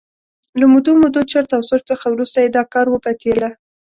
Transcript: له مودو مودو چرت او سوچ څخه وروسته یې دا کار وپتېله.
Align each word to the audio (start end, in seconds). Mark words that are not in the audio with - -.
له 0.59 0.65
مودو 0.71 0.91
مودو 1.01 1.21
چرت 1.31 1.49
او 1.57 1.61
سوچ 1.69 1.81
څخه 1.91 2.05
وروسته 2.09 2.37
یې 2.43 2.49
دا 2.55 2.63
کار 2.73 2.85
وپتېله. 2.89 3.49